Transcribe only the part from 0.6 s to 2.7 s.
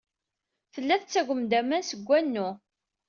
Tella tettagem-d aman seg wanu.